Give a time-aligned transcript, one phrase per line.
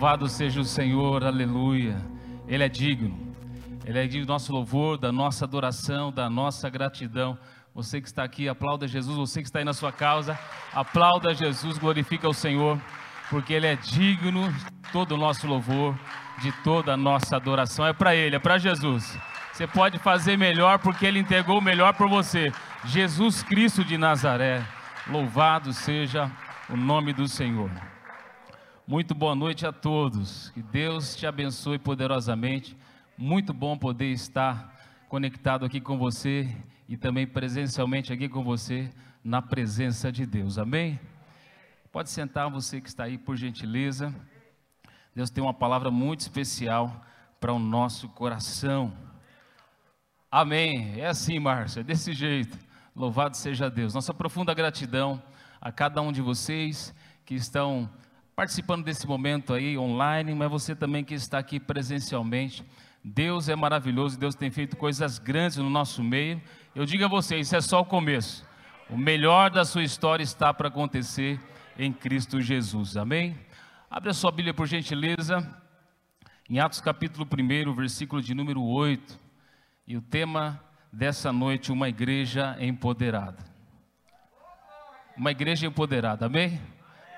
[0.00, 2.00] Louvado seja o Senhor, aleluia.
[2.48, 3.36] Ele é digno.
[3.84, 7.36] Ele é digno do nosso louvor, da nossa adoração, da nossa gratidão.
[7.74, 9.18] Você que está aqui, aplauda Jesus.
[9.18, 10.38] Você que está aí na sua causa,
[10.72, 12.80] aplauda Jesus, glorifica o Senhor,
[13.28, 15.94] porque Ele é digno de todo o nosso louvor,
[16.40, 17.86] de toda a nossa adoração.
[17.86, 19.18] É para Ele, é para Jesus.
[19.52, 22.50] Você pode fazer melhor porque Ele entregou o melhor por você.
[22.86, 24.64] Jesus Cristo de Nazaré.
[25.06, 26.32] Louvado seja
[26.70, 27.89] o nome do Senhor.
[28.90, 30.50] Muito boa noite a todos.
[30.50, 32.76] Que Deus te abençoe poderosamente.
[33.16, 34.74] Muito bom poder estar
[35.08, 36.52] conectado aqui com você
[36.88, 38.90] e também presencialmente aqui com você
[39.22, 40.58] na presença de Deus.
[40.58, 40.98] Amém?
[41.92, 44.12] Pode sentar você que está aí, por gentileza.
[45.14, 47.00] Deus tem uma palavra muito especial
[47.38, 48.92] para o nosso coração.
[50.28, 51.00] Amém.
[51.00, 52.58] É assim, Márcia, é desse jeito.
[52.96, 53.94] Louvado seja Deus.
[53.94, 55.22] Nossa profunda gratidão
[55.60, 56.92] a cada um de vocês
[57.24, 57.88] que estão
[58.34, 62.64] participando desse momento aí online, mas você também que está aqui presencialmente.
[63.02, 66.40] Deus é maravilhoso, Deus tem feito coisas grandes no nosso meio.
[66.74, 68.46] Eu digo a vocês, isso é só o começo.
[68.88, 71.40] O melhor da sua história está para acontecer
[71.78, 72.96] em Cristo Jesus.
[72.96, 73.38] Amém?
[73.90, 75.46] Abre a sua Bíblia por gentileza,
[76.48, 79.18] em Atos capítulo 1, versículo de número 8.
[79.86, 83.44] E o tema dessa noite, uma igreja empoderada.
[85.16, 86.60] Uma igreja empoderada, amém?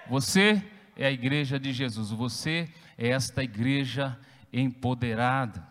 [0.09, 0.63] Você
[0.97, 4.19] é a igreja de Jesus, você é esta igreja
[4.53, 5.67] empoderada.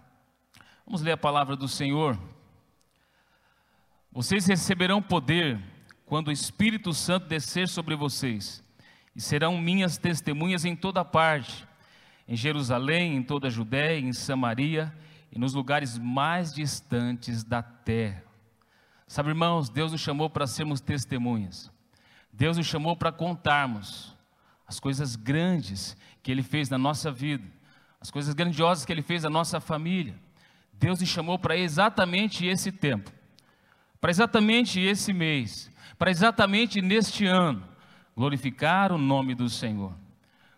[0.85, 2.19] Vamos ler a palavra do Senhor.
[4.11, 5.59] Vocês receberão poder
[6.05, 8.61] quando o Espírito Santo descer sobre vocês,
[9.15, 11.65] e serão minhas testemunhas em toda parte,
[12.27, 14.93] em Jerusalém, em toda a Judéia, em Samaria
[15.31, 18.23] e nos lugares mais distantes da terra.
[19.07, 21.71] Sabe, irmãos, Deus nos chamou para sermos testemunhas.
[22.31, 24.15] Deus nos chamou para contarmos
[24.71, 27.45] as coisas grandes que Ele fez na nossa vida,
[27.99, 30.15] as coisas grandiosas que Ele fez na nossa família.
[30.71, 33.11] Deus nos chamou para exatamente esse tempo,
[33.99, 37.61] para exatamente esse mês, para exatamente neste ano,
[38.15, 39.93] glorificar o nome do Senhor,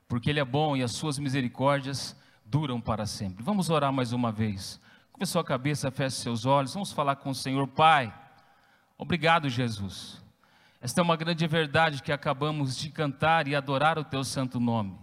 [0.08, 3.44] porque Ele é bom e as Suas misericórdias duram para sempre.
[3.44, 4.80] Vamos orar mais uma vez.
[5.12, 6.76] Com a sua cabeça, feche seus olhos.
[6.76, 8.14] Vamos falar com o Senhor, Pai.
[8.96, 10.23] Obrigado, Jesus.
[10.84, 14.94] Esta é uma grande verdade que acabamos de cantar e adorar o teu santo nome.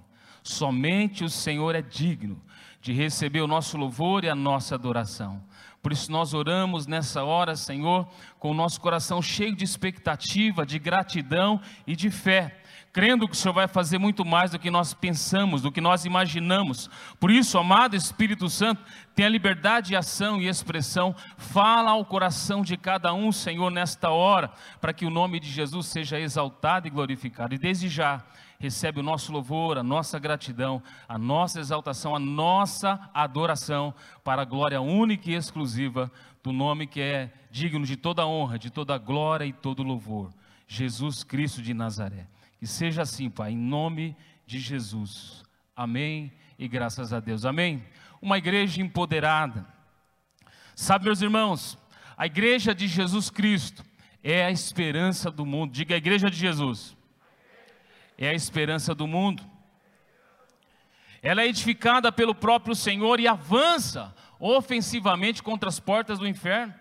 [0.42, 2.38] Somente o Senhor é digno
[2.82, 5.42] de receber o nosso louvor e a nossa adoração.
[5.82, 8.06] Por isso nós oramos nessa hora, Senhor,
[8.38, 12.60] com o nosso coração cheio de expectativa, de gratidão e de fé
[12.92, 16.04] crendo que o Senhor vai fazer muito mais do que nós pensamos, do que nós
[16.04, 16.90] imaginamos.
[17.18, 18.82] Por isso, amado Espírito Santo,
[19.14, 24.50] tenha liberdade de ação e expressão, fala ao coração de cada um, Senhor, nesta hora,
[24.80, 27.54] para que o nome de Jesus seja exaltado e glorificado.
[27.54, 28.24] E desde já,
[28.58, 34.44] recebe o nosso louvor, a nossa gratidão, a nossa exaltação, a nossa adoração, para a
[34.44, 36.10] glória única e exclusiva
[36.42, 40.30] do nome que é digno de toda honra, de toda glória e todo louvor.
[40.66, 42.26] Jesus Cristo de Nazaré.
[42.60, 45.42] Que seja assim, Pai, em nome de Jesus.
[45.74, 47.46] Amém e graças a Deus.
[47.46, 47.82] Amém.
[48.20, 49.66] Uma igreja empoderada.
[50.76, 51.78] Sabe, meus irmãos,
[52.18, 53.82] a igreja de Jesus Cristo
[54.22, 55.72] é a esperança do mundo.
[55.72, 56.94] Diga a igreja de Jesus.
[58.18, 59.42] É a esperança do mundo.
[61.22, 66.74] Ela é edificada pelo próprio Senhor e avança ofensivamente contra as portas do inferno.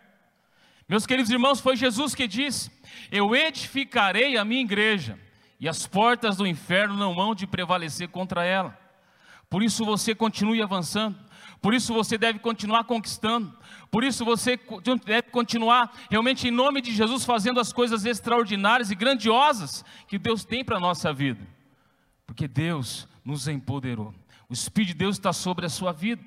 [0.89, 2.69] Meus queridos irmãos, foi Jesus que disse:
[3.09, 5.17] Eu edificarei a minha igreja
[5.59, 8.77] e as portas do inferno não hão de prevalecer contra ela.
[9.49, 11.17] Por isso você continue avançando,
[11.61, 13.51] por isso você deve continuar conquistando,
[13.89, 14.57] por isso você
[15.05, 20.45] deve continuar realmente em nome de Jesus fazendo as coisas extraordinárias e grandiosas que Deus
[20.45, 21.45] tem para a nossa vida,
[22.27, 24.13] porque Deus nos empoderou,
[24.47, 26.23] o Espírito de Deus está sobre a sua vida,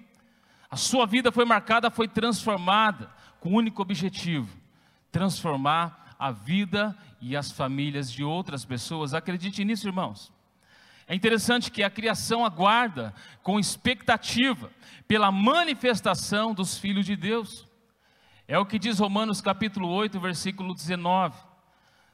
[0.69, 4.49] a sua vida foi marcada, foi transformada com o um único objetivo:
[5.11, 9.13] transformar a vida e as famílias de outras pessoas.
[9.13, 10.33] Acredite nisso, irmãos.
[11.05, 14.71] É interessante que a criação aguarda com expectativa
[15.09, 17.67] pela manifestação dos filhos de Deus.
[18.47, 21.37] É o que diz Romanos capítulo 8, versículo 19.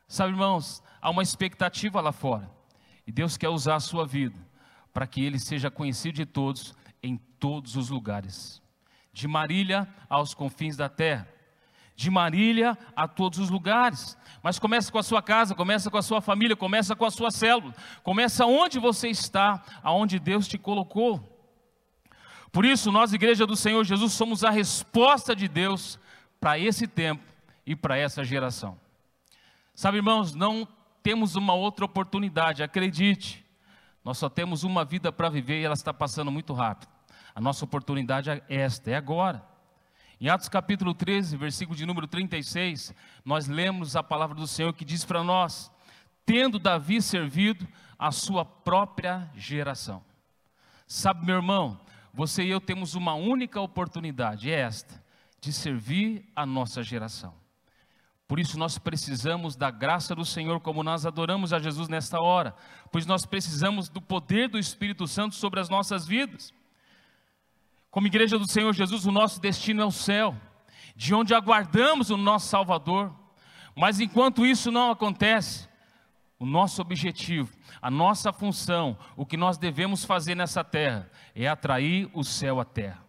[0.06, 2.50] Sabe, irmãos, há uma expectativa lá fora.
[3.06, 4.38] E Deus quer usar a sua vida
[4.90, 8.62] para que ele seja conhecido de todos em todos os lugares.
[9.12, 11.28] De Marília aos confins da terra
[11.98, 14.16] de Marília a todos os lugares.
[14.40, 17.28] Mas começa com a sua casa, começa com a sua família, começa com a sua
[17.28, 17.74] célula,
[18.04, 21.20] começa onde você está, aonde Deus te colocou.
[22.52, 25.98] Por isso, nós, Igreja do Senhor Jesus, somos a resposta de Deus
[26.38, 27.24] para esse tempo
[27.66, 28.78] e para essa geração.
[29.74, 30.68] Sabe, irmãos, não
[31.02, 33.44] temos uma outra oportunidade, acredite.
[34.04, 36.90] Nós só temos uma vida para viver e ela está passando muito rápido.
[37.34, 39.44] A nossa oportunidade é esta, é agora.
[40.20, 42.92] Em Atos capítulo 13, versículo de número 36,
[43.24, 45.70] nós lemos a palavra do Senhor que diz para nós:
[46.26, 47.66] tendo Davi servido
[47.96, 50.04] a sua própria geração.
[50.88, 51.80] Sabe, meu irmão,
[52.12, 55.00] você e eu temos uma única oportunidade, é esta,
[55.40, 57.32] de servir a nossa geração.
[58.26, 62.56] Por isso nós precisamos da graça do Senhor, como nós adoramos a Jesus nesta hora,
[62.90, 66.52] pois nós precisamos do poder do Espírito Santo sobre as nossas vidas.
[67.98, 70.32] Como igreja do Senhor Jesus, o nosso destino é o céu,
[70.94, 73.12] de onde aguardamos o nosso Salvador.
[73.74, 75.68] Mas enquanto isso não acontece,
[76.38, 77.52] o nosso objetivo,
[77.82, 82.64] a nossa função, o que nós devemos fazer nessa terra é atrair o céu à
[82.64, 83.04] terra,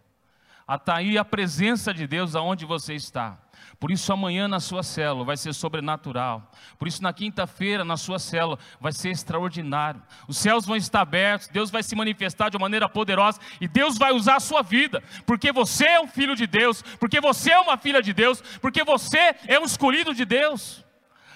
[0.66, 3.38] atrair a presença de Deus aonde você está.
[3.80, 6.52] Por isso, amanhã na sua célula vai ser sobrenatural.
[6.78, 10.02] Por isso, na quinta-feira, na sua célula, vai ser extraordinário.
[10.28, 13.96] Os céus vão estar abertos, Deus vai se manifestar de uma maneira poderosa e Deus
[13.96, 17.58] vai usar a sua vida, porque você é um filho de Deus, porque você é
[17.58, 20.84] uma filha de Deus, porque você é um escolhido de Deus.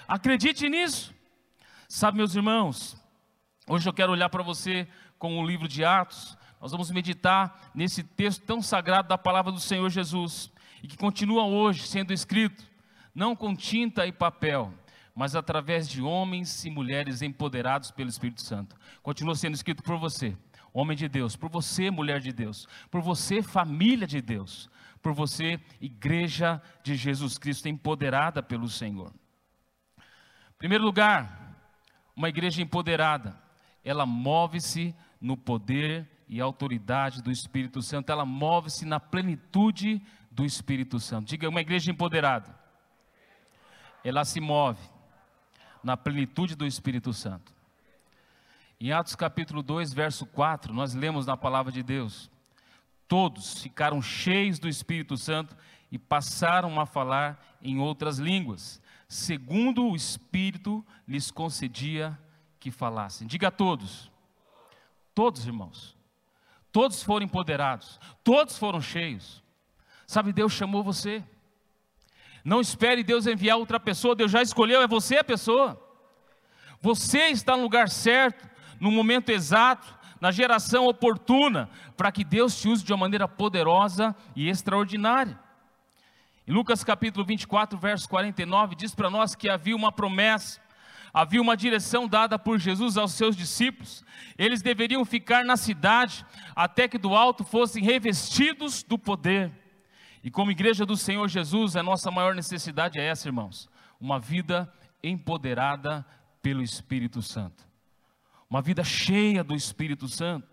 [0.07, 1.15] Acredite nisso.
[1.89, 2.95] Sabe, meus irmãos,
[3.67, 4.87] hoje eu quero olhar para você
[5.17, 6.37] com o livro de Atos.
[6.61, 10.53] Nós vamos meditar nesse texto tão sagrado da palavra do Senhor Jesus
[10.85, 12.63] e que continua hoje sendo escrito,
[13.13, 14.71] não com tinta e papel,
[15.15, 18.75] mas através de homens e mulheres empoderados pelo Espírito Santo.
[19.01, 20.37] Continua sendo escrito por você,
[20.71, 24.69] homem de Deus, por você, mulher de Deus, por você, família de Deus,
[25.01, 29.11] por você, igreja de Jesus Cristo empoderada pelo Senhor.
[29.97, 31.65] Em primeiro lugar,
[32.15, 33.35] uma igreja empoderada,
[33.83, 39.99] ela move-se no poder e autoridade do Espírito Santo, ela move-se na plenitude
[40.35, 41.29] do Espírito Santo.
[41.29, 42.53] Diga, uma igreja empoderada,
[44.03, 44.81] ela se move
[45.81, 47.53] na plenitude do Espírito Santo.
[48.79, 52.29] Em Atos capítulo 2, verso 4, nós lemos na palavra de Deus:
[53.07, 55.55] Todos ficaram cheios do Espírito Santo
[55.89, 62.19] e passaram a falar em outras línguas, segundo o Espírito lhes concedia
[62.59, 63.25] que falassem.
[63.25, 64.11] Diga a todos,
[65.13, 65.95] todos irmãos,
[66.73, 69.44] todos foram empoderados, todos foram cheios.
[70.05, 71.23] Sabe, Deus chamou você.
[72.43, 75.81] Não espere Deus enviar outra pessoa, Deus já escolheu, é você a pessoa.
[76.79, 78.47] Você está no lugar certo,
[78.79, 84.15] no momento exato, na geração oportuna, para que Deus te use de uma maneira poderosa
[84.35, 85.39] e extraordinária.
[86.47, 90.61] Em Lucas capítulo 24, verso 49, diz para nós que havia uma promessa,
[91.11, 94.05] havia uma direção dada por Jesus aos seus discípulos.
[94.37, 96.23] Eles deveriam ficar na cidade
[96.55, 99.64] até que do alto fossem revestidos do poder.
[100.25, 103.69] E como igreja do Senhor Jesus, a nossa maior necessidade é essa, irmãos:
[104.01, 104.67] uma vida
[105.03, 106.03] empoderada
[106.41, 107.63] pelo Espírito Santo,
[108.49, 110.47] uma vida cheia do Espírito Santo.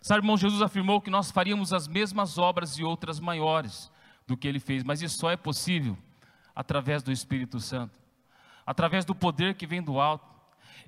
[0.00, 3.92] Sabe, irmão, Jesus afirmou que nós faríamos as mesmas obras e outras maiores
[4.26, 5.98] do que ele fez, mas isso só é possível
[6.54, 7.94] através do Espírito Santo,
[8.64, 10.26] através do poder que vem do alto.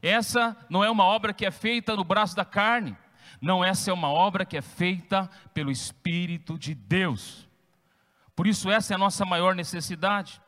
[0.00, 2.96] Essa não é uma obra que é feita no braço da carne,
[3.42, 7.45] não, essa é uma obra que é feita pelo Espírito de Deus.
[8.36, 10.40] Por isso, essa é a nossa maior necessidade.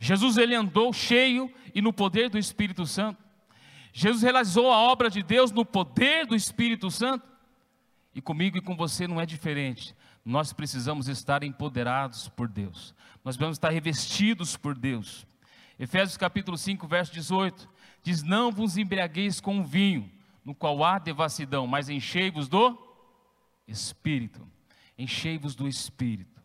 [0.00, 3.22] Jesus ele andou cheio e no poder do Espírito Santo.
[3.92, 7.24] Jesus realizou a obra de Deus no poder do Espírito Santo.
[8.12, 9.94] E comigo e com você não é diferente
[10.26, 12.92] nós precisamos estar empoderados por Deus,
[13.24, 15.24] nós precisamos estar revestidos por Deus.
[15.78, 17.68] Efésios capítulo 5, verso 18,
[18.02, 20.10] diz: Não vos embriagueis com vinho,
[20.44, 22.76] no qual há devassidão, mas enchei-vos do
[23.68, 24.44] Espírito.
[24.98, 26.35] Enchei-vos do Espírito.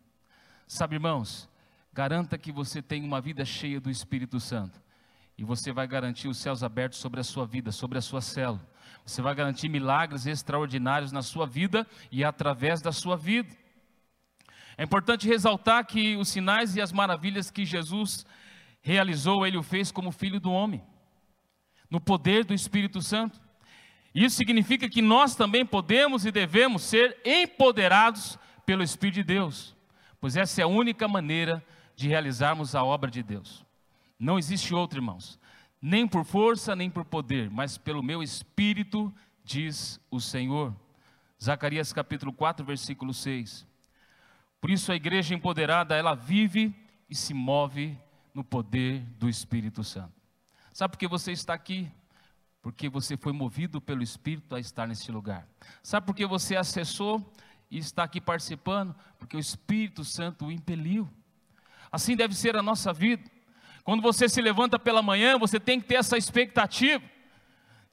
[0.74, 1.50] Sabe, irmãos,
[1.92, 4.82] garanta que você tenha uma vida cheia do Espírito Santo.
[5.38, 8.66] E você vai garantir os céus abertos sobre a sua vida, sobre a sua célula.
[9.06, 13.54] Você vai garantir milagres extraordinários na sua vida e através da sua vida.
[14.78, 18.26] É importante ressaltar que os sinais e as maravilhas que Jesus
[18.82, 20.82] realizou, ele o fez como filho do homem,
[21.90, 23.42] no poder do Espírito Santo.
[24.16, 29.76] Isso significa que nós também podemos e devemos ser empoderados pelo Espírito de Deus,
[30.22, 33.66] pois essa é a única maneira de realizarmos a obra de Deus.
[34.18, 35.40] Não existe outra, irmãos,
[35.82, 39.12] nem por força, nem por poder, mas pelo meu Espírito,
[39.44, 40.74] diz o Senhor.
[41.44, 43.66] Zacarias capítulo 4, versículo 6.
[44.62, 46.74] Por isso a igreja empoderada, ela vive
[47.10, 47.98] e se move
[48.32, 50.14] no poder do Espírito Santo.
[50.72, 51.92] Sabe por que você está aqui?
[52.62, 55.48] Porque você foi movido pelo Espírito a estar nesse lugar.
[55.82, 57.34] Sabe por que você acessou
[57.72, 58.94] e está aqui participando?
[59.18, 61.10] Porque o Espírito Santo o impeliu.
[61.90, 63.24] Assim deve ser a nossa vida.
[63.84, 67.04] Quando você se levanta pela manhã, você tem que ter essa expectativa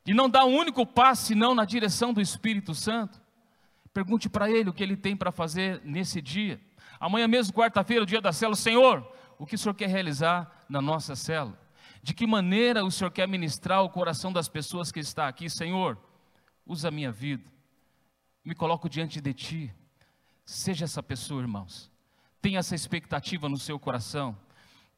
[0.04, 3.20] de não dar um único passo senão na direção do Espírito Santo.
[3.94, 6.60] Pergunte para ele o que ele tem para fazer nesse dia.
[7.00, 9.06] Amanhã mesmo, quarta-feira, o dia da célula, Senhor,
[9.38, 11.58] o que o Senhor quer realizar na nossa célula?
[12.02, 15.98] De que maneira o Senhor quer ministrar o coração das pessoas que está aqui, Senhor?
[16.66, 17.50] Usa a minha vida,
[18.44, 19.74] me coloco diante de Ti.
[20.44, 21.90] Seja essa pessoa, irmãos.
[22.40, 24.36] Tenha essa expectativa no seu coração.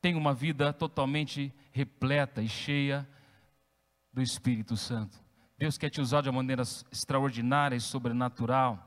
[0.01, 3.09] Tenha uma vida totalmente repleta e cheia
[4.13, 5.19] do Espírito Santo.
[5.59, 8.87] Deus quer te usar de uma maneira extraordinária e sobrenatural.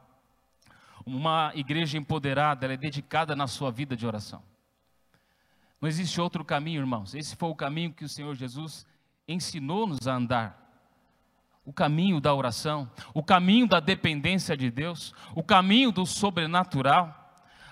[1.05, 4.41] Uma igreja empoderada, ela é dedicada na sua vida de oração.
[5.79, 7.13] Não existe outro caminho, irmãos.
[7.13, 8.85] Esse foi o caminho que o Senhor Jesus
[9.27, 10.62] ensinou-nos a andar.
[11.65, 17.19] O caminho da oração, o caminho da dependência de Deus, o caminho do sobrenatural.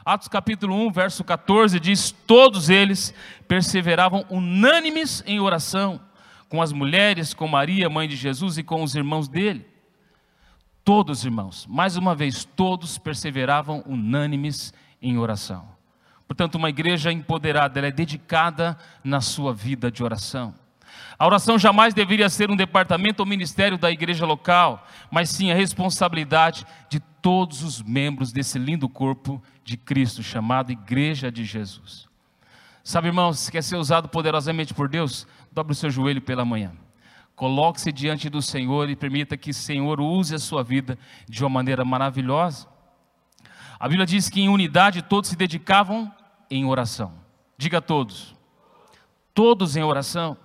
[0.05, 3.13] Atos capítulo 1, verso 14 diz: Todos eles
[3.48, 6.00] perseveravam unânimes em oração,
[6.48, 9.65] com as mulheres, com Maria, mãe de Jesus e com os irmãos dele.
[10.83, 15.67] Todos, irmãos, mais uma vez, todos perseveravam unânimes em oração.
[16.27, 20.55] Portanto, uma igreja empoderada, ela é dedicada na sua vida de oração.
[21.17, 25.55] A oração jamais deveria ser um departamento ou ministério da igreja local, mas sim a
[25.55, 32.10] responsabilidade de todos os membros desse lindo corpo de Cristo, chamado Igreja de Jesus.
[32.83, 36.71] Sabe, irmãos, se quer ser usado poderosamente por Deus, dobre o seu joelho pela manhã.
[37.36, 41.50] Coloque-se diante do Senhor e permita que o Senhor use a sua vida de uma
[41.50, 42.67] maneira maravilhosa.
[43.79, 46.12] A Bíblia diz que em unidade todos se dedicavam
[46.50, 47.13] em oração.
[47.57, 48.36] Diga a todos.
[49.33, 50.38] Todos em oração.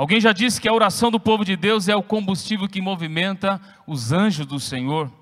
[0.00, 3.60] Alguém já disse que a oração do povo de Deus é o combustível que movimenta
[3.86, 5.12] os anjos do Senhor.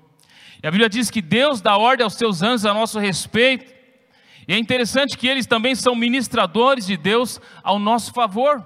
[0.63, 3.73] E a Bíblia diz que Deus dá ordem aos seus anjos a nosso respeito.
[4.47, 8.63] E é interessante que eles também são ministradores de Deus ao nosso favor.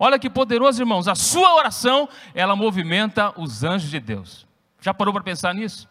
[0.00, 1.06] Olha que poderoso, irmãos.
[1.06, 4.48] A sua oração, ela movimenta os anjos de Deus.
[4.80, 5.88] Já parou para pensar nisso?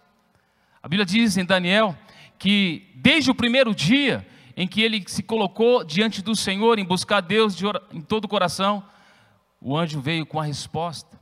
[0.83, 1.97] A Bíblia diz em Daniel
[2.38, 7.21] que desde o primeiro dia em que ele se colocou diante do Senhor em buscar
[7.21, 8.83] Deus de em todo o coração,
[9.67, 11.19] o anjo veio com a resposta.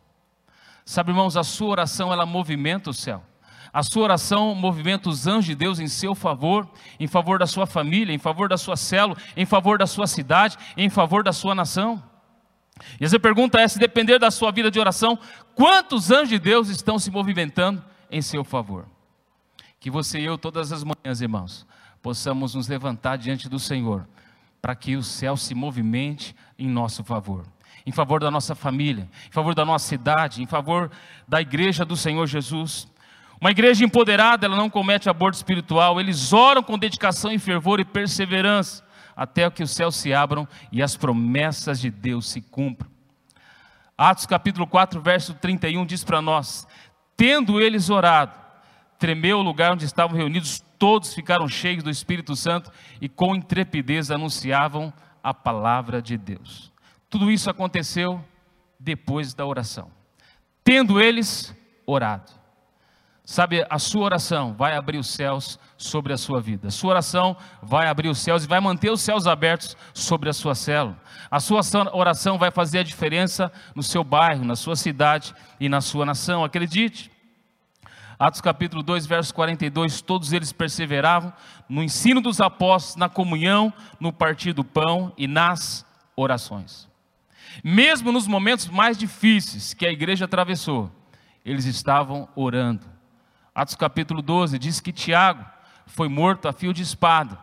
[0.83, 3.23] Sabe, irmãos, a sua oração ela movimenta o céu.
[3.71, 6.69] A sua oração movimenta os anjos de Deus em seu favor,
[7.00, 10.57] em favor da sua família, em favor da sua célula, em favor da sua cidade,
[10.75, 12.03] em favor da sua nação.
[13.00, 15.17] E essa pergunta é: se depender da sua vida de oração,
[15.55, 17.81] quantos anjos de Deus estão se movimentando
[18.12, 18.85] em seu favor?
[19.79, 21.65] Que você e eu, todas as manhãs, irmãos,
[22.01, 24.05] possamos nos levantar diante do Senhor,
[24.62, 27.45] para que o céu se movimente em nosso favor,
[27.85, 30.89] em favor da nossa família, em favor da nossa cidade, em favor
[31.27, 32.87] da igreja do Senhor Jesus.
[33.39, 37.85] Uma igreja empoderada, ela não comete aborto espiritual, eles oram com dedicação e fervor e
[37.85, 38.83] perseverança
[39.15, 42.89] até que os céus se abram e as promessas de Deus se cumpram.
[43.97, 46.67] Atos capítulo 4, verso 31 diz para nós:
[47.15, 48.33] Tendo eles orado,
[48.97, 54.09] tremeu o lugar onde estavam reunidos, todos ficaram cheios do Espírito Santo e com intrepidez
[54.09, 54.91] anunciavam
[55.23, 56.72] a palavra de Deus.
[57.13, 58.25] Tudo isso aconteceu
[58.79, 59.91] depois da oração.
[60.63, 61.55] Tendo eles
[61.86, 62.32] orado.
[63.24, 66.70] Sabe, a sua oração vai abrir os céus sobre a sua vida.
[66.70, 70.34] A sua oração vai abrir os céus e vai manter os céus abertos sobre a
[70.34, 71.00] sua célula.
[71.29, 71.62] A sua
[71.93, 76.43] oração vai fazer a diferença no seu bairro, na sua cidade e na sua nação.
[76.43, 77.12] Acredite.
[78.17, 81.32] Atos capítulo 2, verso 42, todos eles perseveravam
[81.70, 86.91] no ensino dos apóstolos, na comunhão, no partir do pão e nas orações.
[87.62, 90.89] Mesmo nos momentos mais difíceis que a igreja atravessou,
[91.43, 92.93] eles estavam orando
[93.55, 95.45] Atos capítulo 12 diz que Tiago
[95.86, 97.38] foi morto a fio de espada.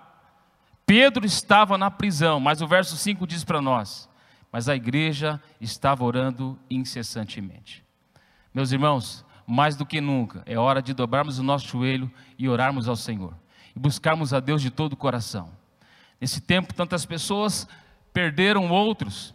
[0.84, 4.08] Pedro estava na prisão, mas o verso 5 diz para nós:
[4.50, 7.84] mas a igreja estava orando incessantemente.
[8.52, 12.88] Meus irmãos, mais do que nunca, é hora de dobrarmos o nosso joelho e orarmos
[12.88, 13.32] ao Senhor,
[13.76, 15.52] e buscarmos a Deus de todo o coração.
[16.20, 17.68] Nesse tempo, tantas pessoas
[18.12, 19.32] perderam outros,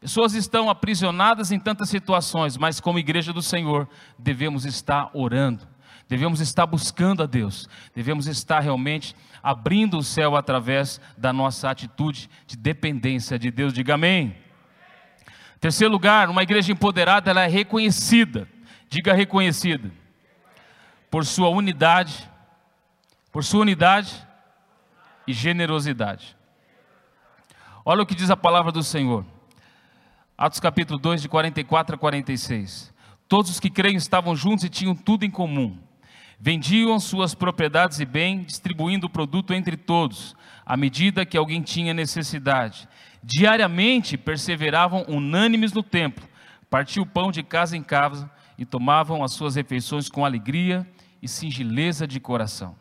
[0.00, 3.88] pessoas estão aprisionadas em tantas situações, mas como igreja do Senhor,
[4.18, 5.66] devemos estar orando
[6.08, 12.30] devemos estar buscando a Deus, devemos estar realmente abrindo o céu através da nossa atitude
[12.46, 13.72] de dependência de Deus.
[13.74, 14.34] Diga amém.
[15.60, 18.48] Terceiro lugar, uma igreja empoderada, ela é reconhecida,
[18.88, 19.90] diga reconhecida,
[21.10, 22.28] por sua unidade,
[23.30, 24.14] por sua unidade
[25.26, 26.36] e generosidade.
[27.84, 29.24] Olha o que diz a palavra do Senhor.
[30.38, 32.94] Atos capítulo 2, de 44 a 46.
[33.28, 35.76] Todos os que creem estavam juntos e tinham tudo em comum.
[36.38, 41.92] Vendiam suas propriedades e bem, distribuindo o produto entre todos, à medida que alguém tinha
[41.92, 42.88] necessidade.
[43.20, 46.24] Diariamente perseveravam unânimes no templo,
[46.70, 50.86] Partiu o pão de casa em casa e tomavam as suas refeições com alegria
[51.22, 52.76] e singeleza de coração.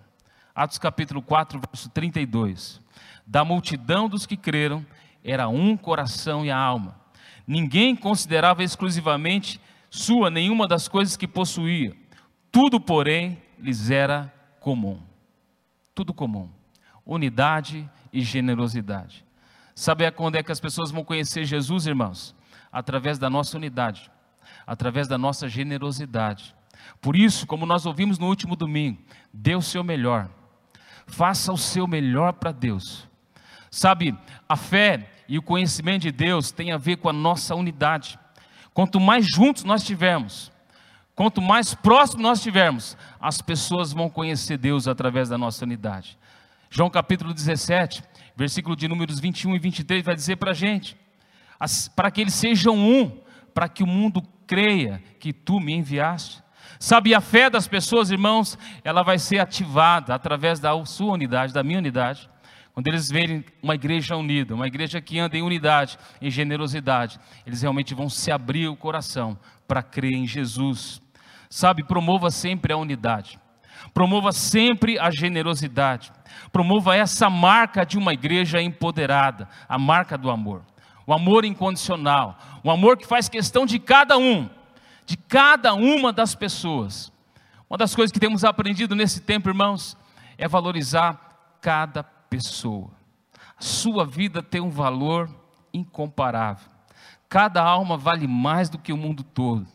[0.53, 2.81] Atos capítulo 4, verso 32.
[3.25, 4.85] Da multidão dos que creram,
[5.23, 7.06] era um coração e a alma.
[7.47, 11.95] Ninguém considerava exclusivamente sua nenhuma das coisas que possuía.
[12.51, 14.99] Tudo, porém, lhes era comum.
[15.95, 16.49] Tudo comum.
[17.05, 19.25] Unidade e generosidade.
[19.73, 22.35] Sabe quando é que as pessoas vão conhecer Jesus, irmãos?
[22.69, 24.11] Através da nossa unidade,
[24.65, 26.53] através da nossa generosidade.
[26.99, 28.99] Por isso, como nós ouvimos no último domingo,
[29.31, 30.29] dê o seu melhor.
[31.05, 33.07] Faça o seu melhor para Deus.
[33.71, 34.17] Sabe,
[34.49, 38.17] a fé e o conhecimento de Deus tem a ver com a nossa unidade.
[38.74, 40.51] Quanto mais juntos nós tivermos,
[41.15, 46.17] quanto mais próximo nós tivermos, as pessoas vão conhecer Deus através da nossa unidade.
[46.69, 48.03] João capítulo 17,
[48.36, 50.96] versículo de números 21 e 23 vai dizer para a gente:
[51.96, 53.19] para que eles sejam um,
[53.53, 56.43] para que o mundo creia que tu me enviaste.
[56.79, 61.63] Sabe, a fé das pessoas, irmãos, ela vai ser ativada através da sua unidade, da
[61.63, 62.29] minha unidade.
[62.77, 67.63] Quando eles verem uma igreja unida, uma igreja que anda em unidade, em generosidade, eles
[67.63, 69.36] realmente vão se abrir o coração
[69.67, 71.01] para crer em Jesus.
[71.50, 73.39] Sabe, promova sempre a unidade,
[73.96, 76.12] promova sempre a generosidade,
[76.51, 80.63] promova essa marca de uma igreja empoderada, a marca do amor,
[81.07, 84.48] o amor incondicional, o amor que faz questão de cada um,
[85.03, 87.12] de cada uma das pessoas.
[87.67, 89.98] Uma das coisas que temos aprendido nesse tempo, irmãos,
[90.38, 92.16] é valorizar cada pessoa.
[93.57, 95.29] A sua vida tem um valor
[95.74, 96.69] incomparável.
[97.29, 99.67] Cada alma vale mais do que o mundo todo.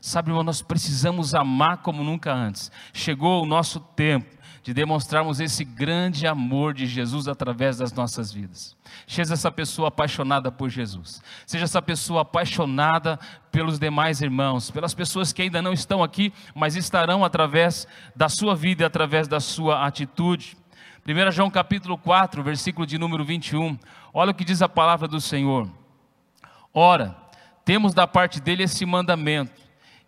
[0.00, 2.70] Sabe, irmão, nós precisamos amar como nunca antes.
[2.92, 4.38] Chegou o nosso tempo
[4.68, 8.76] de demonstrarmos esse grande amor de Jesus através das nossas vidas.
[9.06, 13.18] Seja essa pessoa apaixonada por Jesus, seja essa pessoa apaixonada
[13.50, 18.54] pelos demais irmãos, pelas pessoas que ainda não estão aqui, mas estarão através da sua
[18.54, 20.54] vida e através da sua atitude.
[21.08, 23.78] 1 João capítulo 4, versículo de número 21.
[24.12, 25.66] Olha o que diz a palavra do Senhor.
[26.70, 27.16] Ora,
[27.64, 29.58] temos da parte dele esse mandamento: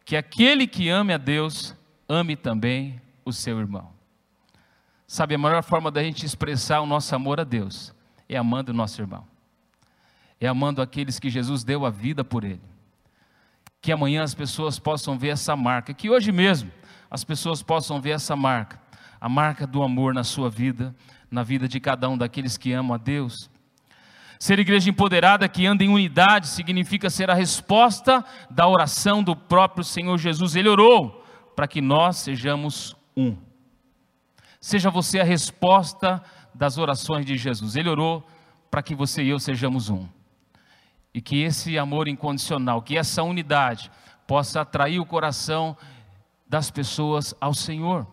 [0.04, 1.74] que aquele que ame a Deus,
[2.06, 3.90] ame também o seu irmão.
[5.06, 7.94] Sabe, a maior forma da gente expressar o nosso amor a Deus
[8.28, 9.26] é amando o nosso irmão,
[10.38, 12.60] é amando aqueles que Jesus deu a vida por ele.
[13.80, 16.70] Que amanhã as pessoas possam ver essa marca, que hoje mesmo
[17.10, 18.78] as pessoas possam ver essa marca
[19.20, 20.94] a marca do amor na sua vida,
[21.30, 23.50] na vida de cada um daqueles que amam a Deus.
[24.38, 29.84] Ser igreja empoderada que anda em unidade significa ser a resposta da oração do próprio
[29.84, 30.56] Senhor Jesus.
[30.56, 31.22] Ele orou
[31.54, 33.36] para que nós sejamos um.
[34.58, 36.22] Seja você a resposta
[36.54, 37.76] das orações de Jesus.
[37.76, 38.26] Ele orou
[38.70, 40.08] para que você e eu sejamos um.
[41.12, 43.90] E que esse amor incondicional, que essa unidade
[44.26, 45.76] possa atrair o coração
[46.48, 48.06] das pessoas ao Senhor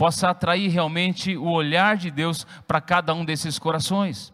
[0.00, 4.32] possa atrair realmente o olhar de Deus para cada um desses corações.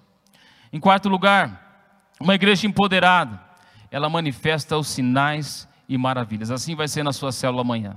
[0.73, 3.43] Em quarto lugar, uma igreja empoderada,
[3.91, 6.53] ela manifesta os sinais e maravilhas.
[6.53, 7.97] Assim vai ser na sua célula amanhã.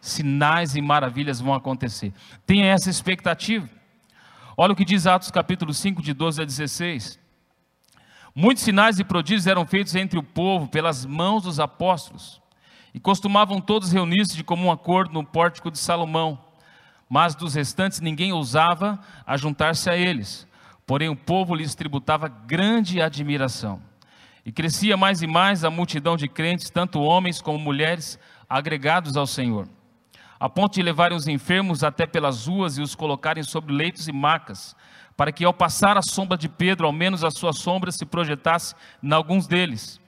[0.00, 2.12] Sinais e maravilhas vão acontecer.
[2.46, 3.68] Tenha essa expectativa.
[4.56, 7.18] Olha o que diz Atos capítulo 5, de 12 a 16.
[8.32, 12.40] Muitos sinais e prodígios eram feitos entre o povo pelas mãos dos apóstolos,
[12.94, 16.46] e costumavam todos reunir-se de comum acordo no pórtico de Salomão
[17.08, 20.46] mas dos restantes ninguém ousava ajuntar-se a eles.
[20.86, 23.80] Porém, o povo lhes tributava grande admiração.
[24.44, 28.18] E crescia mais e mais a multidão de crentes, tanto homens como mulheres,
[28.48, 29.68] agregados ao Senhor,
[30.40, 34.12] a ponto de levarem os enfermos até pelas ruas e os colocarem sobre leitos e
[34.12, 34.74] macas,
[35.14, 38.74] para que ao passar a sombra de Pedro, ao menos a sua sombra se projetasse
[39.02, 40.00] em alguns deles.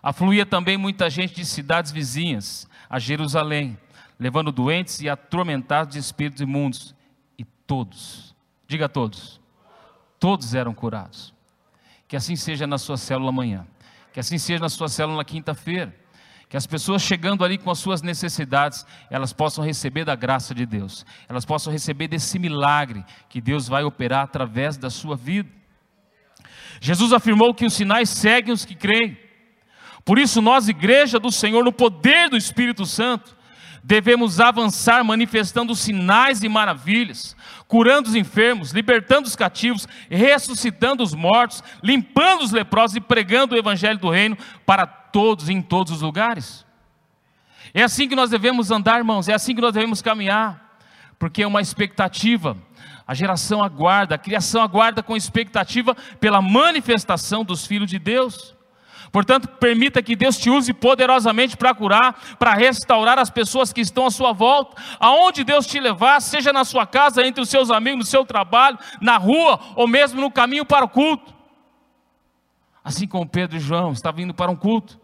[0.00, 3.76] Afluía também muita gente de cidades vizinhas a Jerusalém
[4.18, 6.94] levando doentes e atormentados de espíritos imundos.
[7.38, 8.34] E todos,
[8.66, 9.40] diga todos,
[10.18, 11.32] todos eram curados.
[12.06, 13.66] Que assim seja na sua célula amanhã,
[14.12, 15.94] que assim seja na sua célula na quinta-feira.
[16.48, 20.64] Que as pessoas chegando ali com as suas necessidades, elas possam receber da graça de
[20.64, 25.50] Deus, elas possam receber desse milagre que Deus vai operar através da sua vida.
[26.80, 29.18] Jesus afirmou que os sinais seguem os que creem.
[30.06, 33.36] Por isso, nós, igreja do Senhor, no poder do Espírito Santo,
[33.88, 37.34] devemos avançar manifestando sinais e maravilhas,
[37.66, 43.58] curando os enfermos, libertando os cativos, ressuscitando os mortos, limpando os leprosos e pregando o
[43.58, 46.66] evangelho do reino para todos em todos os lugares.
[47.72, 50.78] É assim que nós devemos andar, irmãos, é assim que nós devemos caminhar,
[51.18, 52.58] porque é uma expectativa.
[53.06, 58.54] A geração aguarda, a criação aguarda com expectativa pela manifestação dos filhos de Deus.
[59.10, 64.06] Portanto, permita que Deus te use poderosamente para curar, para restaurar as pessoas que estão
[64.06, 64.80] à sua volta.
[65.00, 68.78] Aonde Deus te levar, seja na sua casa, entre os seus amigos, no seu trabalho,
[69.00, 71.34] na rua ou mesmo no caminho para o culto.
[72.84, 75.00] Assim como Pedro e João estavam indo para um culto.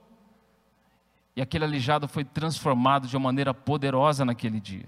[1.37, 4.87] E aquele aleijado foi transformado de uma maneira poderosa naquele dia.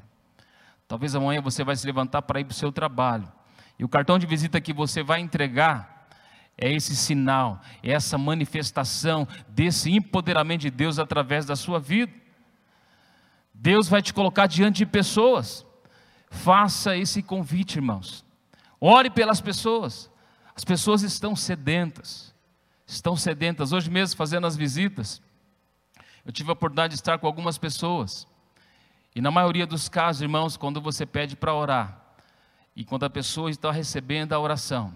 [0.87, 3.31] Talvez amanhã você vai se levantar para ir para o seu trabalho.
[3.79, 5.96] E o cartão de visita que você vai entregar
[6.59, 12.13] é esse sinal, é essa manifestação desse empoderamento de Deus através da sua vida.
[13.53, 15.67] Deus vai te colocar diante de pessoas.
[16.31, 18.25] Faça esse convite, irmãos.
[18.81, 20.11] Ore pelas pessoas.
[20.55, 22.35] As pessoas estão sedentas.
[22.87, 23.73] Estão sedentas.
[23.73, 25.21] Hoje mesmo, fazendo as visitas,
[26.25, 28.27] eu tive a oportunidade de estar com algumas pessoas.
[29.15, 32.03] E na maioria dos casos, irmãos, quando você pede para orar,
[32.75, 34.95] e quando a pessoa está recebendo a oração,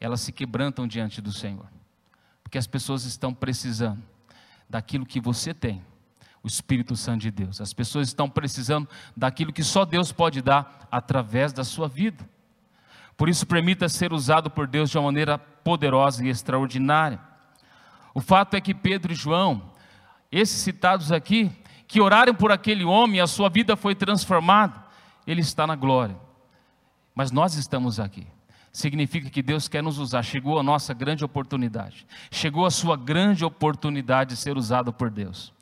[0.00, 1.66] elas se quebrantam diante do Senhor.
[2.42, 4.02] Porque as pessoas estão precisando
[4.68, 5.84] daquilo que você tem,
[6.42, 7.60] o Espírito Santo de Deus.
[7.60, 12.28] As pessoas estão precisando daquilo que só Deus pode dar através da sua vida.
[13.16, 17.20] Por isso, permita ser usado por Deus de uma maneira poderosa e extraordinária.
[18.14, 19.70] O fato é que Pedro e João,
[20.32, 21.52] esses citados aqui,
[21.86, 24.82] que oraram por aquele homem, a sua vida foi transformada,
[25.26, 26.16] ele está na glória.
[27.14, 28.26] Mas nós estamos aqui
[28.72, 30.22] significa que Deus quer nos usar.
[30.22, 32.06] Chegou a nossa grande oportunidade.
[32.30, 35.52] Chegou a sua grande oportunidade de ser usado por Deus.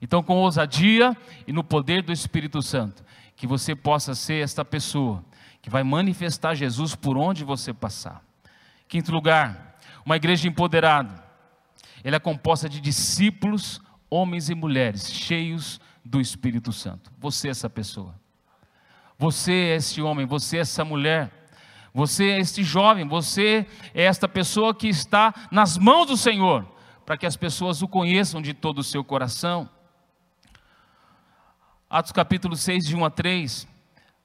[0.00, 3.04] Então, com ousadia e no poder do Espírito Santo,
[3.36, 5.24] que você possa ser esta pessoa
[5.60, 8.22] que vai manifestar Jesus por onde você passar.
[8.86, 11.24] Quinto lugar, uma igreja empoderada.
[12.02, 17.10] Ela é composta de discípulos, homens e mulheres cheios do Espírito Santo.
[17.18, 18.14] Você é essa pessoa.
[19.18, 21.43] Você é esse homem, você é essa mulher
[21.94, 26.66] você é este jovem, você é esta pessoa que está nas mãos do Senhor,
[27.06, 29.70] para que as pessoas o conheçam de todo o seu coração.
[31.88, 33.68] Atos capítulo 6, de 1 a 3,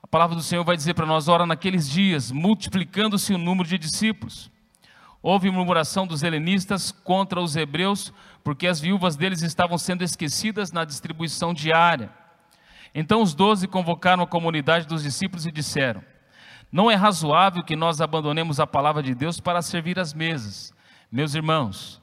[0.01, 3.77] a palavra do Senhor vai dizer para nós: ora, naqueles dias, multiplicando-se o número de
[3.77, 4.49] discípulos,
[5.21, 8.11] houve murmuração dos helenistas contra os hebreus,
[8.43, 12.09] porque as viúvas deles estavam sendo esquecidas na distribuição diária.
[12.95, 16.01] Então os doze convocaram a comunidade dos discípulos e disseram:
[16.71, 20.73] não é razoável que nós abandonemos a palavra de Deus para servir as mesas.
[21.11, 22.01] Meus irmãos,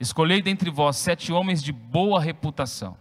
[0.00, 2.96] escolhei dentre vós sete homens de boa reputação.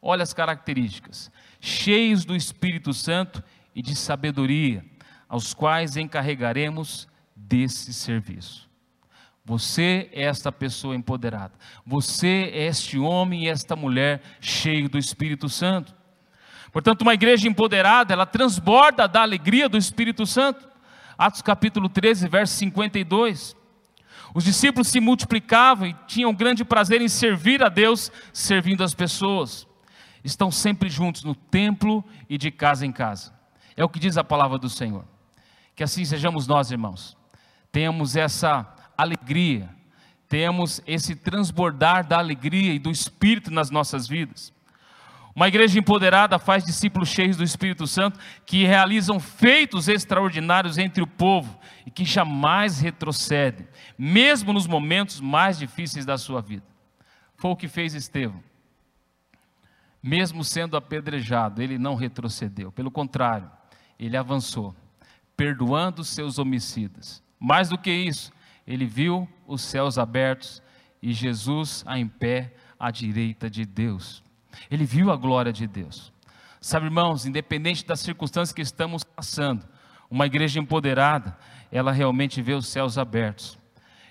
[0.00, 3.42] Olha as características: cheios do Espírito Santo
[3.74, 4.84] e de sabedoria,
[5.28, 8.66] aos quais encarregaremos desse serviço.
[9.44, 11.54] Você é esta pessoa empoderada.
[11.84, 15.94] Você é este homem e esta mulher cheio do Espírito Santo.
[16.76, 20.68] Portanto, uma igreja empoderada, ela transborda da alegria do Espírito Santo.
[21.16, 23.56] Atos capítulo 13, verso 52.
[24.34, 29.66] Os discípulos se multiplicavam e tinham grande prazer em servir a Deus, servindo as pessoas.
[30.22, 33.32] Estão sempre juntos no templo e de casa em casa.
[33.74, 35.06] É o que diz a palavra do Senhor.
[35.74, 37.16] Que assim sejamos nós, irmãos.
[37.72, 39.70] Tenhamos essa alegria,
[40.28, 44.54] tenhamos esse transbordar da alegria e do Espírito nas nossas vidas.
[45.36, 51.06] Uma igreja empoderada faz discípulos cheios do Espírito Santo que realizam feitos extraordinários entre o
[51.06, 53.68] povo e que jamais retrocedem,
[53.98, 56.64] mesmo nos momentos mais difíceis da sua vida.
[57.36, 58.42] Foi o que fez Estevão.
[60.02, 63.50] Mesmo sendo apedrejado, ele não retrocedeu, pelo contrário,
[63.98, 64.74] ele avançou,
[65.36, 67.22] perdoando seus homicidas.
[67.38, 68.32] Mais do que isso,
[68.66, 70.62] ele viu os céus abertos
[71.02, 74.24] e Jesus em pé à direita de Deus.
[74.70, 76.12] Ele viu a glória de Deus.
[76.60, 79.64] Sabe, irmãos, independente das circunstâncias que estamos passando,
[80.10, 81.36] uma igreja empoderada,
[81.70, 83.58] ela realmente vê os céus abertos.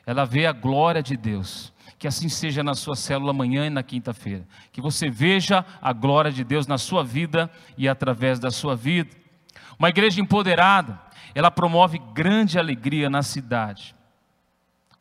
[0.06, 1.74] Ela vê a glória de Deus.
[1.98, 4.46] Que assim seja na sua célula amanhã e na quinta-feira.
[4.72, 9.10] Que você veja a glória de Deus na sua vida e através da sua vida.
[9.80, 11.00] Uma igreja empoderada,
[11.34, 13.96] ela promove grande alegria na cidade.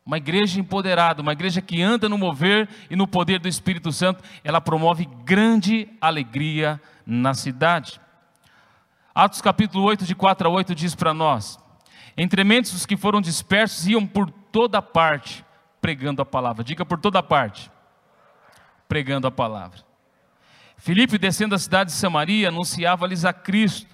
[0.05, 4.23] Uma igreja empoderada, uma igreja que anda no mover e no poder do Espírito Santo,
[4.43, 7.99] ela promove grande alegria na cidade.
[9.15, 11.57] Atos capítulo 8, de 4 a 8, diz para nós:
[12.15, 15.43] Entre mentes os que foram dispersos iam por toda parte
[15.81, 16.63] pregando a palavra.
[16.63, 17.71] Diga por toda parte,
[18.87, 19.79] pregando a palavra.
[20.77, 23.87] Filipe, descendo da cidade de Samaria, anunciava-lhes a Cristo.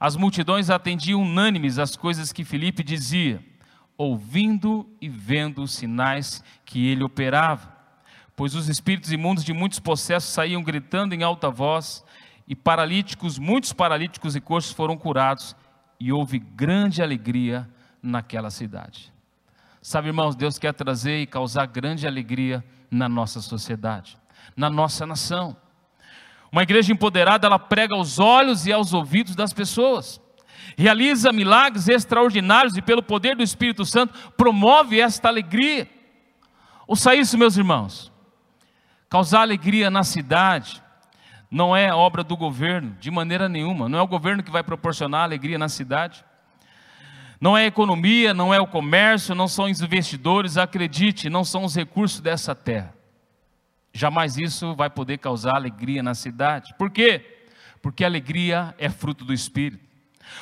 [0.00, 3.42] As multidões atendiam unânimes às coisas que Filipe dizia
[3.96, 7.72] ouvindo e vendo os sinais que ele operava.
[8.36, 12.04] Pois os espíritos imundos de muitos possessos saíam gritando em alta voz,
[12.46, 15.56] e paralíticos, muitos paralíticos e coxos foram curados,
[15.98, 17.68] e houve grande alegria
[18.02, 19.12] naquela cidade.
[19.80, 24.18] Sabe, irmãos, Deus quer trazer e causar grande alegria na nossa sociedade,
[24.56, 25.56] na nossa nação.
[26.50, 30.20] Uma igreja empoderada, ela prega aos olhos e aos ouvidos das pessoas,
[30.76, 35.88] realiza milagres extraordinários e, pelo poder do Espírito Santo, promove esta alegria.
[36.86, 38.12] Ouça isso, meus irmãos.
[39.08, 40.82] Causar alegria na cidade
[41.50, 43.88] não é obra do governo, de maneira nenhuma.
[43.88, 46.24] Não é o governo que vai proporcionar alegria na cidade.
[47.40, 51.64] Não é a economia, não é o comércio, não são os investidores, acredite, não são
[51.64, 52.94] os recursos dessa terra.
[53.92, 56.74] Jamais isso vai poder causar alegria na cidade.
[56.76, 57.44] Por quê?
[57.80, 59.93] Porque alegria é fruto do Espírito.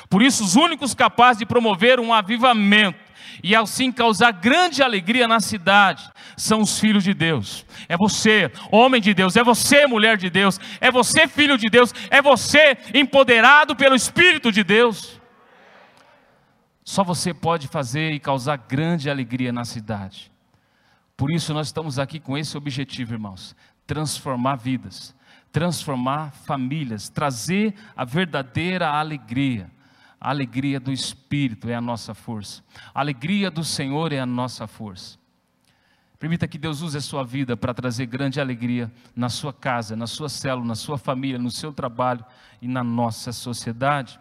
[0.09, 2.99] Por isso, os únicos capazes de promover um avivamento
[3.41, 7.65] e assim causar grande alegria na cidade são os filhos de Deus.
[7.87, 11.93] É você, homem de Deus, é você, mulher de Deus, é você, filho de Deus,
[12.09, 15.19] é você, empoderado pelo Espírito de Deus.
[16.83, 20.31] Só você pode fazer e causar grande alegria na cidade.
[21.15, 23.55] Por isso nós estamos aqui com esse objetivo, irmãos:
[23.87, 25.15] transformar vidas,
[25.51, 29.71] transformar famílias, trazer a verdadeira alegria.
[30.23, 32.63] A alegria do Espírito é a nossa força.
[32.95, 35.19] A alegria do Senhor é a nossa força.
[36.17, 40.07] Permita que Deus use a sua vida para trazer grande alegria na sua casa, na
[40.07, 42.23] sua célula, na sua família, no seu trabalho
[42.61, 44.17] e na nossa sociedade.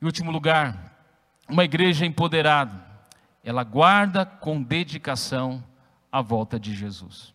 [0.00, 0.96] Em último lugar,
[1.46, 2.82] uma igreja empoderada,
[3.44, 5.62] ela guarda com dedicação
[6.10, 7.34] a volta de Jesus.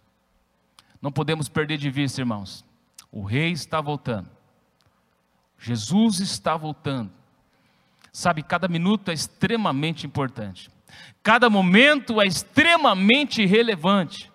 [1.00, 2.66] Não podemos perder de vista, irmãos.
[3.12, 4.41] O rei está voltando.
[5.62, 7.12] Jesus está voltando.
[8.12, 10.69] Sabe, cada minuto é extremamente importante.
[11.21, 14.30] Cada momento é extremamente relevante.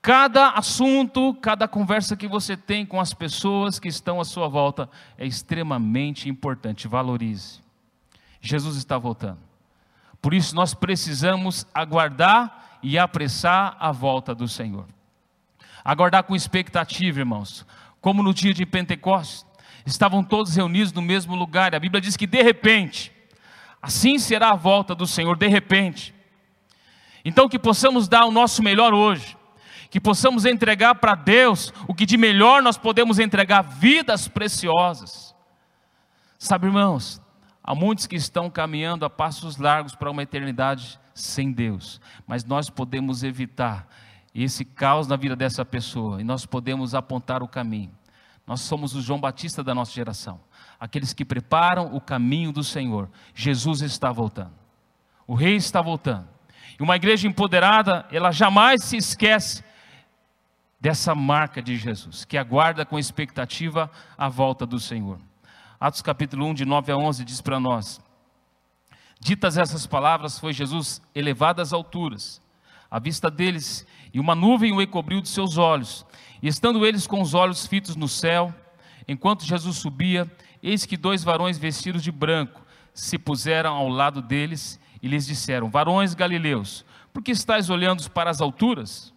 [0.00, 4.88] Cada assunto, cada conversa que você tem com as pessoas que estão à sua volta
[5.18, 6.88] é extremamente importante.
[6.88, 7.60] Valorize.
[8.40, 9.38] Jesus está voltando.
[10.22, 14.86] Por isso nós precisamos aguardar e apressar a volta do Senhor.
[15.84, 17.66] Aguardar com expectativa, irmãos,
[18.00, 19.47] como no dia de Pentecostes,
[19.90, 21.74] estavam todos reunidos no mesmo lugar.
[21.74, 23.12] A Bíblia diz que de repente,
[23.80, 26.14] assim será a volta do Senhor, de repente.
[27.24, 29.36] Então que possamos dar o nosso melhor hoje,
[29.90, 35.34] que possamos entregar para Deus o que de melhor nós podemos entregar, vidas preciosas.
[36.38, 37.20] Sabe, irmãos,
[37.68, 42.70] Há muitos que estão caminhando a passos largos para uma eternidade sem Deus, mas nós
[42.70, 43.86] podemos evitar
[44.34, 47.92] esse caos na vida dessa pessoa e nós podemos apontar o caminho.
[48.48, 50.40] Nós somos o João Batista da nossa geração,
[50.80, 53.10] aqueles que preparam o caminho do Senhor.
[53.34, 54.54] Jesus está voltando,
[55.26, 56.26] o Rei está voltando.
[56.80, 59.62] E uma igreja empoderada, ela jamais se esquece
[60.80, 65.18] dessa marca de Jesus, que aguarda com expectativa a volta do Senhor.
[65.78, 68.00] Atos capítulo 1, de 9 a 11, diz para nós:
[69.20, 72.40] Ditas essas palavras, foi Jesus elevado às alturas,
[72.90, 76.06] à vista deles, e uma nuvem o encobriu de seus olhos.
[76.42, 78.54] E estando eles com os olhos fitos no céu,
[79.06, 80.30] enquanto Jesus subia,
[80.62, 82.62] eis que dois varões vestidos de branco
[82.94, 88.30] se puseram ao lado deles e lhes disseram: Varões galileus, por que estáis olhando para
[88.30, 89.12] as alturas?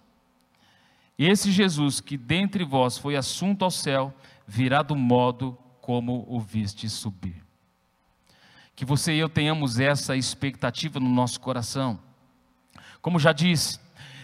[1.18, 4.14] Esse Jesus que dentre vós foi assunto ao céu,
[4.48, 7.44] virá do modo como o viste subir.
[8.76, 12.00] Que você e eu tenhamos essa expectativa no nosso coração.
[13.02, 13.80] Como já disse,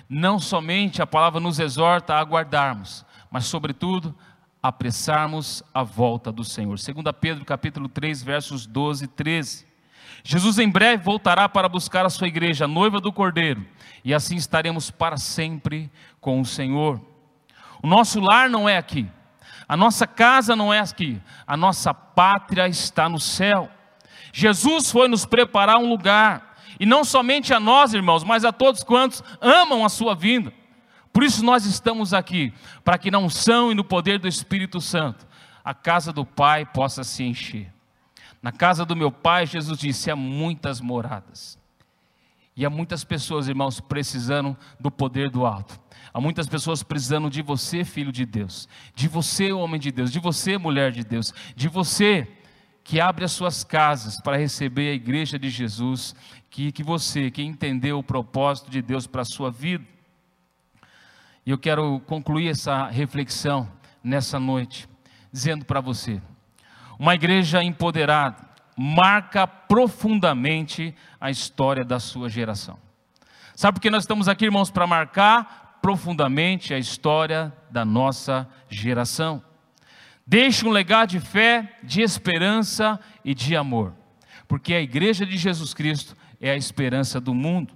[0.09, 4.15] não somente a palavra nos exorta a aguardarmos, mas sobretudo
[4.61, 6.77] apressarmos a volta do Senhor.
[6.77, 6.87] 2
[7.19, 9.67] Pedro capítulo 3, versos 12 e 13.
[10.23, 13.65] Jesus em breve voltará para buscar a sua igreja, a noiva do Cordeiro,
[14.03, 16.99] e assim estaremos para sempre com o Senhor.
[17.81, 19.09] O nosso lar não é aqui,
[19.67, 23.69] a nossa casa não é aqui, a nossa pátria está no céu.
[24.33, 28.83] Jesus foi nos preparar um lugar, e não somente a nós, irmãos, mas a todos
[28.83, 30.53] quantos amam a sua vinda.
[31.11, 35.27] Por isso nós estamos aqui, para que na unção e no poder do Espírito Santo,
[35.63, 37.73] a casa do Pai possa se encher.
[38.41, 41.57] Na casa do meu Pai, Jesus disse: há muitas moradas.
[42.55, 45.79] E há muitas pessoas, irmãos, precisando do poder do alto.
[46.13, 50.19] Há muitas pessoas precisando de você, filho de Deus, de você, homem de Deus, de
[50.19, 52.27] você, mulher de Deus, de você
[52.83, 56.15] que abre as suas casas para receber a igreja de Jesus,
[56.49, 59.85] que, que você, que entendeu o propósito de Deus para a sua vida.
[61.45, 63.71] E eu quero concluir essa reflexão
[64.03, 64.87] nessa noite,
[65.31, 66.21] dizendo para você:
[66.99, 72.77] uma igreja empoderada marca profundamente a história da sua geração.
[73.55, 79.41] Sabe por que nós estamos aqui, irmãos, para marcar profundamente a história da nossa geração.
[80.25, 83.93] Deixe um legado de fé, de esperança e de amor,
[84.47, 87.73] porque a igreja de Jesus Cristo é a esperança do mundo.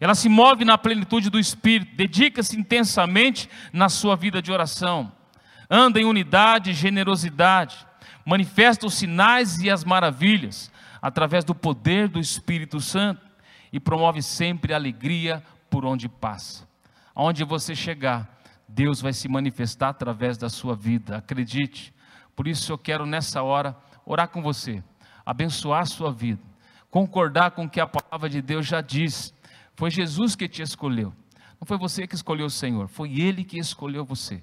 [0.00, 5.12] Ela se move na plenitude do Espírito, dedica-se intensamente na sua vida de oração,
[5.68, 7.86] anda em unidade e generosidade,
[8.24, 13.26] manifesta os sinais e as maravilhas através do poder do Espírito Santo
[13.72, 16.66] e promove sempre alegria por onde passa.
[17.14, 21.92] Aonde você chegar, Deus vai se manifestar através da sua vida, acredite.
[22.36, 24.82] Por isso eu quero nessa hora orar com você,
[25.24, 26.40] abençoar a sua vida,
[26.90, 29.34] concordar com o que a palavra de Deus já diz.
[29.74, 31.12] Foi Jesus que te escolheu,
[31.60, 34.42] não foi você que escolheu o Senhor, foi Ele que escolheu você.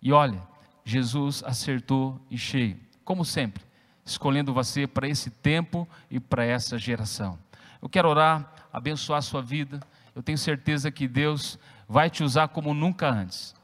[0.00, 0.42] E olha,
[0.84, 3.62] Jesus acertou e cheio, como sempre,
[4.04, 7.38] escolhendo você para esse tempo e para essa geração.
[7.82, 9.80] Eu quero orar, abençoar a sua vida.
[10.14, 13.54] Eu tenho certeza que Deus vai te usar como nunca antes.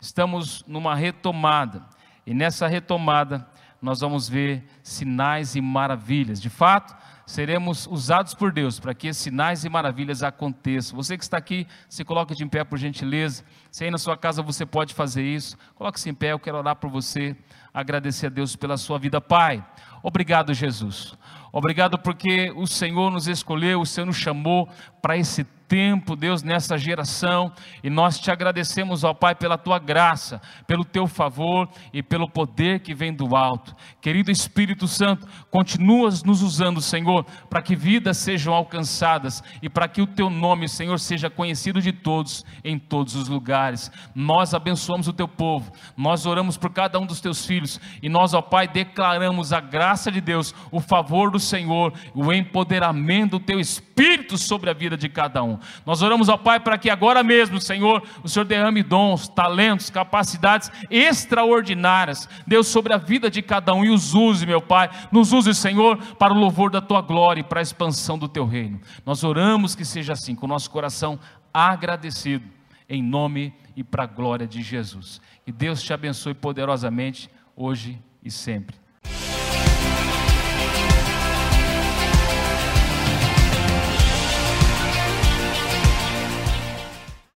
[0.00, 1.84] Estamos numa retomada,
[2.26, 3.48] e nessa retomada
[3.80, 6.40] nós vamos ver sinais e maravilhas.
[6.40, 6.96] De fato,
[7.28, 10.96] seremos usados por Deus para que sinais e maravilhas aconteçam.
[10.96, 13.44] Você que está aqui, se coloque de pé por gentileza.
[13.70, 16.76] Se aí na sua casa você pode fazer isso, coloque-se em pé, eu quero orar
[16.76, 17.36] por você,
[17.72, 19.20] agradecer a Deus pela sua vida.
[19.20, 19.62] Pai,
[20.02, 21.18] obrigado Jesus.
[21.52, 24.66] Obrigado porque o Senhor nos escolheu, o Senhor nos chamou
[25.02, 27.52] para esse tempo, Deus, nessa geração,
[27.84, 32.80] e nós te agradecemos, ó Pai, pela tua graça, pelo teu favor e pelo poder
[32.80, 33.76] que vem do alto.
[34.00, 40.00] Querido Espírito Santo, continuas nos usando, Senhor, para que vidas sejam alcançadas e para que
[40.00, 43.90] o teu nome, Senhor, seja conhecido de todos em todos os lugares.
[44.14, 48.32] Nós abençoamos o teu povo, nós oramos por cada um dos teus filhos e nós,
[48.32, 53.60] ó Pai, declaramos a graça de Deus, o favor do Senhor, o empoderamento do teu
[53.98, 55.58] Espírito sobre a vida de cada um.
[55.84, 60.70] Nós oramos ao Pai para que agora mesmo, Senhor, o Senhor derrame dons, talentos, capacidades
[60.88, 64.88] extraordinárias, Deus, sobre a vida de cada um e os use, meu Pai.
[65.10, 68.46] Nos use, Senhor, para o louvor da tua glória e para a expansão do teu
[68.46, 68.80] reino.
[69.04, 71.18] Nós oramos que seja assim, com o nosso coração
[71.52, 72.44] agradecido,
[72.88, 75.20] em nome e para a glória de Jesus.
[75.44, 78.76] Que Deus te abençoe poderosamente hoje e sempre.